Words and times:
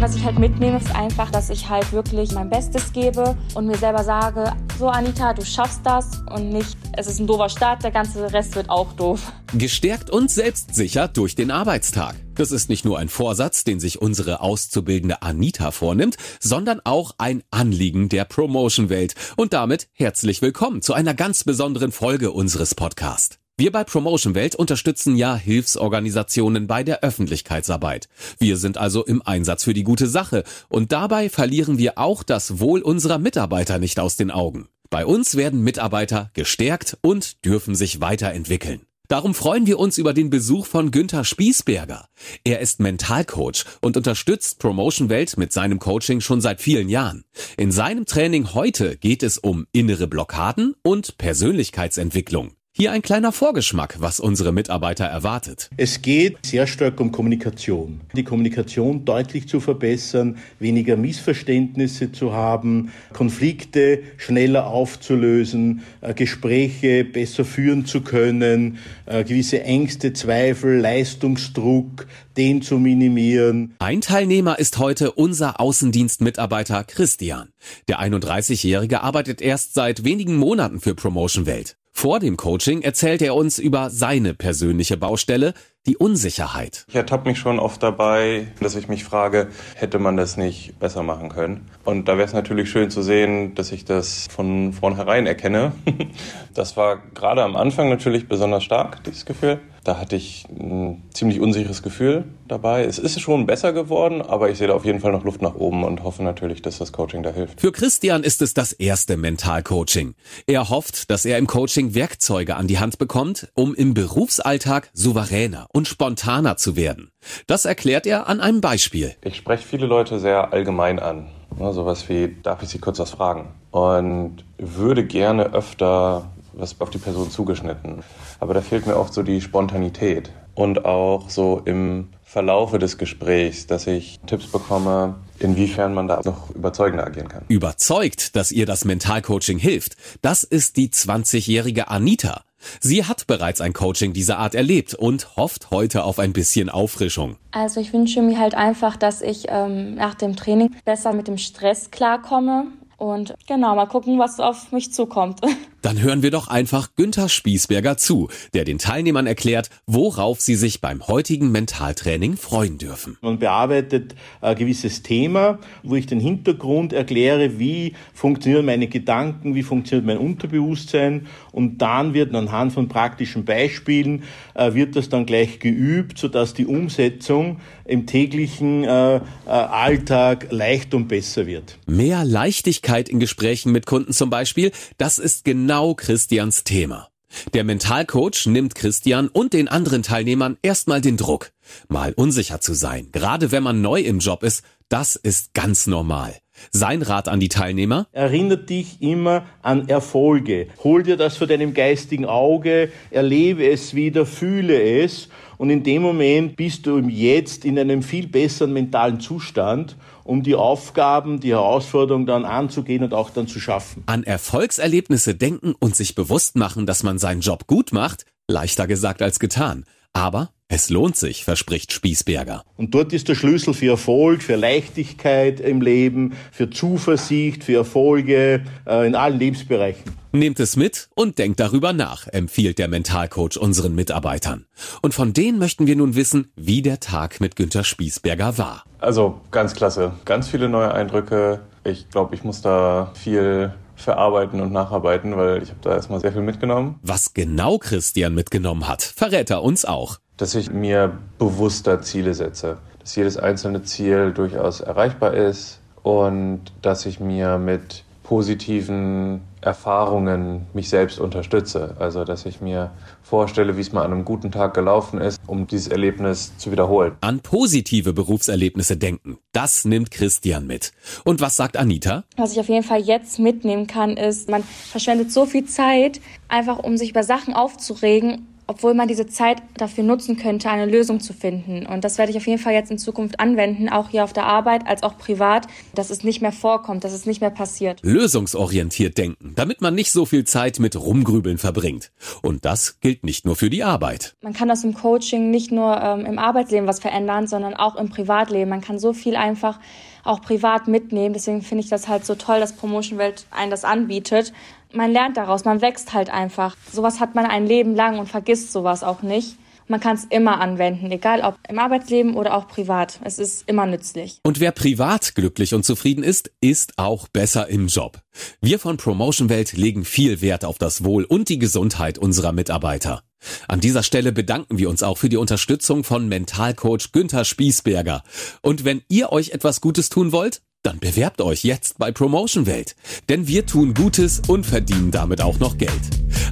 Was 0.00 0.16
ich 0.16 0.24
halt 0.24 0.38
mitnehme, 0.38 0.78
ist 0.78 0.94
einfach, 0.94 1.30
dass 1.30 1.50
ich 1.50 1.68
halt 1.68 1.92
wirklich 1.92 2.32
mein 2.32 2.48
Bestes 2.48 2.90
gebe 2.90 3.36
und 3.52 3.66
mir 3.66 3.76
selber 3.76 4.02
sage, 4.02 4.50
so 4.78 4.88
Anita, 4.88 5.34
du 5.34 5.44
schaffst 5.44 5.82
das 5.84 6.22
und 6.34 6.48
nicht, 6.48 6.74
es 6.96 7.06
ist 7.06 7.20
ein 7.20 7.26
doofer 7.26 7.50
Start, 7.50 7.84
der 7.84 7.90
ganze 7.90 8.32
Rest 8.32 8.56
wird 8.56 8.70
auch 8.70 8.94
doof. 8.94 9.30
Gestärkt 9.52 10.08
und 10.08 10.30
selbstsicher 10.30 11.06
durch 11.06 11.34
den 11.34 11.50
Arbeitstag. 11.50 12.16
Das 12.34 12.50
ist 12.50 12.70
nicht 12.70 12.86
nur 12.86 12.98
ein 12.98 13.10
Vorsatz, 13.10 13.62
den 13.62 13.78
sich 13.78 14.00
unsere 14.00 14.40
auszubildende 14.40 15.20
Anita 15.20 15.70
vornimmt, 15.70 16.16
sondern 16.40 16.80
auch 16.82 17.12
ein 17.18 17.42
Anliegen 17.50 18.08
der 18.08 18.24
Promotion-Welt. 18.24 19.14
Und 19.36 19.52
damit 19.52 19.88
herzlich 19.92 20.40
willkommen 20.40 20.80
zu 20.80 20.94
einer 20.94 21.12
ganz 21.12 21.44
besonderen 21.44 21.92
Folge 21.92 22.32
unseres 22.32 22.74
Podcasts. 22.74 23.39
Wir 23.60 23.72
bei 23.72 23.84
Promotion 23.84 24.34
Welt 24.34 24.54
unterstützen 24.54 25.16
ja 25.16 25.36
Hilfsorganisationen 25.36 26.66
bei 26.66 26.82
der 26.82 27.02
Öffentlichkeitsarbeit. 27.02 28.08
Wir 28.38 28.56
sind 28.56 28.78
also 28.78 29.04
im 29.04 29.20
Einsatz 29.20 29.64
für 29.64 29.74
die 29.74 29.82
gute 29.82 30.06
Sache 30.06 30.44
und 30.70 30.92
dabei 30.92 31.28
verlieren 31.28 31.76
wir 31.76 31.98
auch 31.98 32.22
das 32.22 32.58
Wohl 32.58 32.80
unserer 32.80 33.18
Mitarbeiter 33.18 33.78
nicht 33.78 34.00
aus 34.00 34.16
den 34.16 34.30
Augen. 34.30 34.68
Bei 34.88 35.04
uns 35.04 35.36
werden 35.36 35.60
Mitarbeiter 35.60 36.30
gestärkt 36.32 36.96
und 37.02 37.44
dürfen 37.44 37.74
sich 37.74 38.00
weiterentwickeln. 38.00 38.80
Darum 39.08 39.34
freuen 39.34 39.66
wir 39.66 39.78
uns 39.78 39.98
über 39.98 40.14
den 40.14 40.30
Besuch 40.30 40.64
von 40.64 40.90
Günther 40.90 41.24
Spießberger. 41.24 42.08
Er 42.44 42.60
ist 42.60 42.80
Mentalcoach 42.80 43.66
und 43.82 43.98
unterstützt 43.98 44.58
Promotion 44.58 45.10
Welt 45.10 45.36
mit 45.36 45.52
seinem 45.52 45.80
Coaching 45.80 46.22
schon 46.22 46.40
seit 46.40 46.62
vielen 46.62 46.88
Jahren. 46.88 47.24
In 47.58 47.72
seinem 47.72 48.06
Training 48.06 48.54
heute 48.54 48.96
geht 48.96 49.22
es 49.22 49.36
um 49.36 49.66
innere 49.72 50.06
Blockaden 50.06 50.76
und 50.82 51.18
Persönlichkeitsentwicklung. 51.18 52.52
Hier 52.72 52.92
ein 52.92 53.02
kleiner 53.02 53.32
Vorgeschmack, 53.32 53.96
was 53.98 54.20
unsere 54.20 54.52
Mitarbeiter 54.52 55.04
erwartet. 55.04 55.68
Es 55.76 56.02
geht 56.02 56.38
sehr 56.46 56.68
stark 56.68 57.00
um 57.00 57.10
Kommunikation. 57.10 58.00
Die 58.16 58.22
Kommunikation 58.22 59.04
deutlich 59.04 59.48
zu 59.48 59.58
verbessern, 59.58 60.38
weniger 60.60 60.96
Missverständnisse 60.96 62.12
zu 62.12 62.32
haben, 62.32 62.92
Konflikte 63.12 64.04
schneller 64.18 64.68
aufzulösen, 64.68 65.82
äh, 66.00 66.14
Gespräche 66.14 67.04
besser 67.04 67.44
führen 67.44 67.86
zu 67.86 68.02
können, 68.02 68.78
äh, 69.04 69.24
gewisse 69.24 69.62
Ängste, 69.62 70.12
Zweifel, 70.12 70.78
Leistungsdruck, 70.78 72.06
den 72.36 72.62
zu 72.62 72.78
minimieren. 72.78 73.74
Ein 73.80 74.00
Teilnehmer 74.00 74.60
ist 74.60 74.78
heute 74.78 75.10
unser 75.10 75.60
Außendienstmitarbeiter 75.60 76.84
Christian. 76.84 77.48
Der 77.88 78.00
31-Jährige 78.00 79.02
arbeitet 79.02 79.42
erst 79.42 79.74
seit 79.74 80.04
wenigen 80.04 80.36
Monaten 80.36 80.80
für 80.80 80.94
Promotion 80.94 81.46
Welt. 81.46 81.76
Vor 82.00 82.18
dem 82.18 82.38
Coaching 82.38 82.80
erzählt 82.80 83.20
er 83.20 83.34
uns 83.34 83.58
über 83.58 83.90
seine 83.90 84.32
persönliche 84.32 84.96
Baustelle, 84.96 85.52
die 85.86 85.98
Unsicherheit. 85.98 86.86
Ich 86.88 86.94
ertappe 86.94 87.28
mich 87.28 87.38
schon 87.38 87.58
oft 87.58 87.82
dabei, 87.82 88.46
dass 88.58 88.74
ich 88.74 88.88
mich 88.88 89.04
frage, 89.04 89.48
hätte 89.74 89.98
man 89.98 90.16
das 90.16 90.38
nicht 90.38 90.78
besser 90.78 91.02
machen 91.02 91.28
können? 91.28 91.68
Und 91.84 92.08
da 92.08 92.16
wäre 92.16 92.26
es 92.26 92.32
natürlich 92.32 92.70
schön 92.70 92.90
zu 92.90 93.02
sehen, 93.02 93.54
dass 93.54 93.70
ich 93.70 93.84
das 93.84 94.28
von 94.34 94.72
vornherein 94.72 95.26
erkenne. 95.26 95.72
Das 96.54 96.76
war 96.76 97.00
gerade 97.14 97.44
am 97.44 97.54
Anfang 97.54 97.90
natürlich 97.90 98.28
besonders 98.28 98.64
stark, 98.64 99.04
dieses 99.04 99.24
Gefühl. 99.24 99.60
Da 99.90 99.98
hatte 99.98 100.14
ich 100.14 100.46
ein 100.48 101.02
ziemlich 101.12 101.40
unsicheres 101.40 101.82
Gefühl 101.82 102.22
dabei. 102.46 102.84
Es 102.84 103.00
ist 103.00 103.20
schon 103.20 103.44
besser 103.44 103.72
geworden, 103.72 104.22
aber 104.22 104.48
ich 104.48 104.58
sehe 104.58 104.68
da 104.68 104.74
auf 104.74 104.84
jeden 104.84 105.00
Fall 105.00 105.10
noch 105.10 105.24
Luft 105.24 105.42
nach 105.42 105.56
oben 105.56 105.82
und 105.82 106.04
hoffe 106.04 106.22
natürlich, 106.22 106.62
dass 106.62 106.78
das 106.78 106.92
Coaching 106.92 107.24
da 107.24 107.30
hilft. 107.30 107.60
Für 107.60 107.72
Christian 107.72 108.22
ist 108.22 108.40
es 108.40 108.54
das 108.54 108.72
erste 108.72 109.16
Mentalcoaching. 109.16 110.14
Er 110.46 110.70
hofft, 110.70 111.10
dass 111.10 111.24
er 111.24 111.38
im 111.38 111.48
Coaching 111.48 111.96
Werkzeuge 111.96 112.54
an 112.54 112.68
die 112.68 112.78
Hand 112.78 112.98
bekommt, 112.98 113.48
um 113.54 113.74
im 113.74 113.92
Berufsalltag 113.92 114.90
souveräner 114.92 115.66
und 115.72 115.88
spontaner 115.88 116.56
zu 116.56 116.76
werden. 116.76 117.10
Das 117.48 117.64
erklärt 117.64 118.06
er 118.06 118.28
an 118.28 118.40
einem 118.40 118.60
Beispiel. 118.60 119.16
Ich 119.24 119.34
spreche 119.34 119.66
viele 119.66 119.86
Leute 119.86 120.20
sehr 120.20 120.52
allgemein 120.52 121.00
an. 121.00 121.26
Ne, 121.58 121.72
sowas 121.72 122.08
wie, 122.08 122.36
darf 122.44 122.62
ich 122.62 122.68
Sie 122.68 122.78
kurz 122.78 123.00
was 123.00 123.10
fragen? 123.10 123.48
Und 123.72 124.44
würde 124.56 125.04
gerne 125.04 125.52
öfter 125.52 126.30
was 126.52 126.80
auf 126.80 126.90
die 126.90 126.98
Person 126.98 127.30
zugeschnitten. 127.30 128.02
Aber 128.38 128.54
da 128.54 128.60
fehlt 128.60 128.86
mir 128.86 128.96
oft 128.96 129.14
so 129.14 129.22
die 129.22 129.40
Spontanität 129.40 130.30
und 130.54 130.84
auch 130.84 131.30
so 131.30 131.62
im 131.64 132.08
Verlaufe 132.22 132.78
des 132.78 132.96
Gesprächs, 132.96 133.66
dass 133.66 133.86
ich 133.86 134.20
Tipps 134.26 134.46
bekomme, 134.46 135.16
inwiefern 135.38 135.94
man 135.94 136.06
da 136.06 136.20
noch 136.24 136.50
überzeugender 136.50 137.06
agieren 137.06 137.28
kann. 137.28 137.42
Überzeugt, 137.48 138.36
dass 138.36 138.52
ihr 138.52 138.66
das 138.66 138.84
Mentalcoaching 138.84 139.58
hilft, 139.58 139.96
das 140.22 140.44
ist 140.44 140.76
die 140.76 140.90
20-jährige 140.90 141.88
Anita. 141.88 142.44
Sie 142.78 143.04
hat 143.04 143.26
bereits 143.26 143.60
ein 143.60 143.72
Coaching 143.72 144.12
dieser 144.12 144.38
Art 144.38 144.54
erlebt 144.54 144.94
und 144.94 145.36
hofft 145.36 145.70
heute 145.70 146.04
auf 146.04 146.18
ein 146.18 146.32
bisschen 146.32 146.68
Auffrischung. 146.68 147.36
Also 147.52 147.80
ich 147.80 147.92
wünsche 147.92 148.22
mir 148.22 148.38
halt 148.38 148.54
einfach, 148.54 148.96
dass 148.96 149.22
ich 149.22 149.46
ähm, 149.48 149.94
nach 149.94 150.14
dem 150.14 150.36
Training 150.36 150.74
besser 150.84 151.12
mit 151.12 151.26
dem 151.26 151.38
Stress 151.38 151.90
klarkomme 151.90 152.66
und 152.96 153.34
genau, 153.46 153.74
mal 153.74 153.86
gucken, 153.86 154.18
was 154.18 154.38
auf 154.40 154.72
mich 154.72 154.92
zukommt. 154.92 155.40
Dann 155.82 156.00
hören 156.02 156.22
wir 156.22 156.30
doch 156.30 156.48
einfach 156.48 156.90
Günther 156.94 157.30
Spießberger 157.30 157.96
zu, 157.96 158.28
der 158.52 158.64
den 158.64 158.78
Teilnehmern 158.78 159.26
erklärt, 159.26 159.70
worauf 159.86 160.40
sie 160.40 160.54
sich 160.54 160.82
beim 160.82 161.06
heutigen 161.06 161.50
Mentaltraining 161.52 162.36
freuen 162.36 162.76
dürfen. 162.76 163.16
Man 163.22 163.38
bearbeitet 163.38 164.14
ein 164.42 164.56
gewisses 164.56 165.02
Thema, 165.02 165.58
wo 165.82 165.94
ich 165.94 166.06
den 166.06 166.20
Hintergrund 166.20 166.92
erkläre, 166.92 167.58
wie 167.58 167.94
funktionieren 168.12 168.66
meine 168.66 168.88
Gedanken, 168.88 169.54
wie 169.54 169.62
funktioniert 169.62 170.06
mein 170.06 170.18
Unterbewusstsein 170.18 171.26
und 171.50 171.78
dann 171.78 172.12
wird 172.12 172.34
anhand 172.34 172.74
von 172.74 172.88
praktischen 172.88 173.46
Beispielen 173.46 174.24
äh, 174.54 174.74
wird 174.74 174.96
das 174.96 175.08
dann 175.08 175.24
gleich 175.24 175.60
geübt, 175.60 176.18
sodass 176.18 176.52
die 176.52 176.66
Umsetzung 176.66 177.58
im 177.86 178.06
täglichen 178.06 178.84
äh, 178.84 179.16
äh, 179.16 179.20
Alltag 179.46 180.48
leicht 180.50 180.94
und 180.94 181.08
besser 181.08 181.46
wird. 181.46 181.78
Mehr 181.86 182.24
Leichtigkeit 182.24 183.08
in 183.08 183.18
Gesprächen 183.18 183.72
mit 183.72 183.86
Kunden 183.86 184.12
zum 184.12 184.30
Beispiel, 184.30 184.72
das 184.98 185.18
ist 185.18 185.44
genau 185.44 185.69
genau 185.70 185.94
Christians 185.94 186.64
Thema. 186.64 187.10
Der 187.54 187.62
Mentalcoach 187.62 188.46
nimmt 188.46 188.74
Christian 188.74 189.28
und 189.28 189.52
den 189.52 189.68
anderen 189.68 190.02
Teilnehmern 190.02 190.58
erstmal 190.62 191.00
den 191.00 191.16
Druck. 191.16 191.52
Mal 191.86 192.12
unsicher 192.12 192.60
zu 192.60 192.74
sein, 192.74 193.10
gerade 193.12 193.52
wenn 193.52 193.62
man 193.62 193.80
neu 193.80 194.00
im 194.00 194.18
Job 194.18 194.42
ist, 194.42 194.64
das 194.88 195.14
ist 195.14 195.54
ganz 195.54 195.86
normal. 195.86 196.34
Sein 196.70 197.02
Rat 197.02 197.28
an 197.28 197.40
die 197.40 197.48
Teilnehmer? 197.48 198.06
Erinnert 198.12 198.70
dich 198.70 199.00
immer 199.02 199.44
an 199.62 199.88
Erfolge. 199.88 200.68
Hol 200.84 201.02
dir 201.02 201.16
das 201.16 201.36
vor 201.36 201.46
deinem 201.46 201.74
geistigen 201.74 202.26
Auge, 202.26 202.90
erlebe 203.10 203.66
es 203.68 203.94
wieder, 203.94 204.26
fühle 204.26 204.80
es 205.02 205.28
und 205.58 205.68
in 205.68 205.82
dem 205.82 206.00
Moment 206.00 206.56
bist 206.56 206.86
du 206.86 206.98
Jetzt 207.00 207.64
in 207.64 207.78
einem 207.78 208.02
viel 208.02 208.28
besseren 208.28 208.72
mentalen 208.72 209.20
Zustand 209.20 209.96
um 210.24 210.42
die 210.42 210.54
Aufgaben, 210.54 211.40
die 211.40 211.50
Herausforderungen 211.50 212.24
dann 212.24 212.44
anzugehen 212.44 213.02
und 213.02 213.12
auch 213.12 213.30
dann 213.30 213.46
zu 213.46 213.60
schaffen. 213.60 214.02
An 214.06 214.22
Erfolgserlebnisse 214.22 215.34
denken 215.34 215.74
und 215.78 215.96
sich 215.96 216.14
bewusst 216.14 216.56
machen, 216.56 216.86
dass 216.86 217.02
man 217.02 217.18
seinen 217.18 217.40
Job 217.40 217.66
gut 217.66 217.92
macht, 217.92 218.24
leichter 218.48 218.86
gesagt 218.86 219.22
als 219.22 219.38
getan. 219.38 219.84
Aber 220.12 220.50
es 220.72 220.88
lohnt 220.88 221.16
sich, 221.16 221.42
verspricht 221.42 221.92
Spießberger. 221.92 222.62
Und 222.76 222.94
dort 222.94 223.12
ist 223.12 223.28
der 223.28 223.34
Schlüssel 223.34 223.74
für 223.74 223.90
Erfolg, 223.90 224.40
für 224.40 224.54
Leichtigkeit 224.54 225.58
im 225.58 225.80
Leben, 225.80 226.34
für 226.52 226.70
Zuversicht, 226.70 227.64
für 227.64 227.74
Erfolge 227.74 228.62
äh, 228.86 229.04
in 229.04 229.16
allen 229.16 229.36
Lebensbereichen. 229.36 230.04
Nehmt 230.30 230.60
es 230.60 230.76
mit 230.76 231.08
und 231.16 231.38
denkt 231.38 231.58
darüber 231.58 231.92
nach, 231.92 232.28
empfiehlt 232.28 232.78
der 232.78 232.86
Mentalcoach 232.86 233.56
unseren 233.58 233.96
Mitarbeitern. 233.96 234.66
Und 235.02 235.12
von 235.12 235.32
denen 235.32 235.58
möchten 235.58 235.88
wir 235.88 235.96
nun 235.96 236.14
wissen, 236.14 236.52
wie 236.54 236.82
der 236.82 237.00
Tag 237.00 237.40
mit 237.40 237.56
Günter 237.56 237.82
Spießberger 237.82 238.56
war. 238.56 238.84
Also 239.00 239.40
ganz 239.50 239.74
klasse, 239.74 240.12
ganz 240.24 240.46
viele 240.46 240.68
neue 240.68 240.94
Eindrücke. 240.94 241.62
Ich 241.82 242.08
glaube, 242.10 242.36
ich 242.36 242.44
muss 242.44 242.62
da 242.62 243.12
viel 243.14 243.74
verarbeiten 243.96 244.60
und 244.60 244.72
nacharbeiten, 244.72 245.36
weil 245.36 245.64
ich 245.64 245.70
habe 245.70 245.80
da 245.82 245.94
erstmal 245.94 246.20
sehr 246.20 246.32
viel 246.32 246.42
mitgenommen. 246.42 247.00
Was 247.02 247.34
genau 247.34 247.78
Christian 247.78 248.34
mitgenommen 248.34 248.86
hat, 248.86 249.02
verrät 249.02 249.50
er 249.50 249.64
uns 249.64 249.84
auch 249.84 250.20
dass 250.40 250.54
ich 250.54 250.70
mir 250.70 251.18
bewusster 251.38 252.00
Ziele 252.00 252.32
setze, 252.32 252.78
dass 253.00 253.14
jedes 253.14 253.36
einzelne 253.36 253.82
Ziel 253.82 254.32
durchaus 254.32 254.80
erreichbar 254.80 255.34
ist 255.34 255.80
und 256.02 256.62
dass 256.80 257.04
ich 257.04 257.20
mir 257.20 257.58
mit 257.58 258.04
positiven 258.22 259.42
Erfahrungen 259.60 260.66
mich 260.72 260.88
selbst 260.88 261.18
unterstütze. 261.18 261.96
Also, 261.98 262.24
dass 262.24 262.46
ich 262.46 262.60
mir 262.60 262.92
vorstelle, 263.22 263.76
wie 263.76 263.80
es 263.80 263.92
mal 263.92 264.04
an 264.04 264.12
einem 264.12 264.24
guten 264.24 264.50
Tag 264.50 264.72
gelaufen 264.72 265.20
ist, 265.20 265.38
um 265.46 265.66
dieses 265.66 265.88
Erlebnis 265.88 266.56
zu 266.56 266.72
wiederholen. 266.72 267.16
An 267.20 267.40
positive 267.40 268.12
Berufserlebnisse 268.14 268.96
denken. 268.96 269.38
Das 269.52 269.84
nimmt 269.84 270.10
Christian 270.10 270.66
mit. 270.66 270.92
Und 271.24 271.40
was 271.40 271.56
sagt 271.56 271.76
Anita? 271.76 272.24
Was 272.36 272.52
ich 272.52 272.60
auf 272.60 272.68
jeden 272.68 272.84
Fall 272.84 273.00
jetzt 273.00 273.40
mitnehmen 273.40 273.86
kann, 273.86 274.16
ist, 274.16 274.48
man 274.48 274.62
verschwendet 274.62 275.32
so 275.32 275.44
viel 275.44 275.66
Zeit, 275.66 276.20
einfach 276.48 276.78
um 276.78 276.96
sich 276.96 277.10
über 277.10 277.24
Sachen 277.24 277.52
aufzuregen 277.52 278.46
obwohl 278.70 278.94
man 278.94 279.08
diese 279.08 279.26
Zeit 279.26 279.60
dafür 279.76 280.04
nutzen 280.04 280.36
könnte, 280.36 280.70
eine 280.70 280.86
Lösung 280.86 281.18
zu 281.18 281.32
finden. 281.32 281.86
Und 281.86 282.04
das 282.04 282.18
werde 282.18 282.30
ich 282.30 282.38
auf 282.38 282.46
jeden 282.46 282.62
Fall 282.62 282.72
jetzt 282.72 282.92
in 282.92 282.98
Zukunft 282.98 283.40
anwenden, 283.40 283.88
auch 283.88 284.10
hier 284.10 284.22
auf 284.22 284.32
der 284.32 284.44
Arbeit 284.44 284.86
als 284.86 285.02
auch 285.02 285.18
privat, 285.18 285.66
dass 285.96 286.10
es 286.10 286.22
nicht 286.22 286.40
mehr 286.40 286.52
vorkommt, 286.52 287.02
dass 287.02 287.12
es 287.12 287.26
nicht 287.26 287.40
mehr 287.40 287.50
passiert. 287.50 287.98
Lösungsorientiert 288.02 289.18
denken, 289.18 289.54
damit 289.56 289.80
man 289.80 289.96
nicht 289.96 290.12
so 290.12 290.24
viel 290.24 290.44
Zeit 290.44 290.78
mit 290.78 290.94
Rumgrübeln 290.94 291.58
verbringt. 291.58 292.12
Und 292.42 292.64
das 292.64 293.00
gilt 293.00 293.24
nicht 293.24 293.44
nur 293.44 293.56
für 293.56 293.70
die 293.70 293.82
Arbeit. 293.82 294.36
Man 294.40 294.52
kann 294.52 294.68
das 294.68 294.84
im 294.84 294.94
Coaching 294.94 295.50
nicht 295.50 295.72
nur 295.72 296.00
ähm, 296.00 296.24
im 296.24 296.38
Arbeitsleben 296.38 296.86
was 296.86 297.00
verändern, 297.00 297.48
sondern 297.48 297.74
auch 297.74 297.96
im 297.96 298.08
Privatleben. 298.08 298.70
Man 298.70 298.82
kann 298.82 299.00
so 299.00 299.12
viel 299.12 299.34
einfach 299.34 299.80
auch 300.22 300.42
privat 300.42 300.86
mitnehmen. 300.86 301.32
Deswegen 301.32 301.62
finde 301.62 301.82
ich 301.82 301.90
das 301.90 302.06
halt 302.06 302.24
so 302.24 302.36
toll, 302.36 302.60
dass 302.60 302.76
Promotion 302.76 303.18
Welt 303.18 303.46
einen 303.50 303.72
das 303.72 303.84
anbietet. 303.84 304.52
Man 304.92 305.12
lernt 305.12 305.36
daraus, 305.36 305.64
man 305.64 305.80
wächst 305.80 306.12
halt 306.12 306.30
einfach. 306.30 306.76
Sowas 306.92 307.20
hat 307.20 307.34
man 307.34 307.46
ein 307.46 307.66
Leben 307.66 307.94
lang 307.94 308.18
und 308.18 308.28
vergisst 308.28 308.72
sowas 308.72 309.04
auch 309.04 309.22
nicht. 309.22 309.56
Man 309.90 309.98
kann 309.98 310.14
es 310.16 310.24
immer 310.24 310.60
anwenden, 310.60 311.10
egal 311.10 311.40
ob 311.40 311.58
im 311.68 311.80
Arbeitsleben 311.80 312.34
oder 312.34 312.54
auch 312.54 312.68
privat. 312.68 313.18
Es 313.24 313.40
ist 313.40 313.68
immer 313.68 313.86
nützlich. 313.86 314.38
Und 314.44 314.60
wer 314.60 314.70
privat 314.70 315.34
glücklich 315.34 315.74
und 315.74 315.84
zufrieden 315.84 316.22
ist, 316.22 316.52
ist 316.60 316.92
auch 316.96 317.26
besser 317.26 317.66
im 317.66 317.88
Job. 317.88 318.20
Wir 318.60 318.78
von 318.78 318.98
Promotion 318.98 319.48
Welt 319.48 319.72
legen 319.72 320.04
viel 320.04 320.42
Wert 320.42 320.64
auf 320.64 320.78
das 320.78 321.02
Wohl 321.02 321.24
und 321.24 321.48
die 321.48 321.58
Gesundheit 321.58 322.18
unserer 322.18 322.52
Mitarbeiter. 322.52 323.24
An 323.66 323.80
dieser 323.80 324.04
Stelle 324.04 324.30
bedanken 324.30 324.78
wir 324.78 324.90
uns 324.90 325.02
auch 325.02 325.18
für 325.18 325.28
die 325.28 325.38
Unterstützung 325.38 326.04
von 326.04 326.28
Mentalcoach 326.28 327.10
Günther 327.12 327.44
Spießberger. 327.44 328.22
Und 328.62 328.84
wenn 328.84 329.02
ihr 329.08 329.32
euch 329.32 329.50
etwas 329.50 329.80
Gutes 329.80 330.08
tun 330.08 330.30
wollt, 330.30 330.62
dann 330.82 330.98
bewerbt 330.98 331.40
euch 331.40 331.64
jetzt 331.64 331.98
bei 331.98 332.10
Promotion 332.12 332.66
Welt. 332.66 332.96
Denn 333.28 333.46
wir 333.46 333.66
tun 333.66 333.94
Gutes 333.94 334.40
und 334.48 334.64
verdienen 334.64 335.10
damit 335.10 335.40
auch 335.40 335.58
noch 335.58 335.78
Geld. 335.78 335.90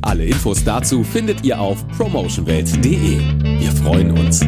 Alle 0.03 0.25
Infos 0.25 0.65
dazu 0.65 1.03
findet 1.05 1.45
ihr 1.45 1.61
auf 1.61 1.87
promotionwelt.de. 1.89 3.19
Wir 3.61 3.73
freuen 3.73 4.11
uns. 4.19 4.45